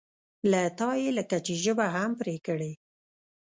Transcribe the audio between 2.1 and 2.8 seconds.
پرې کړې.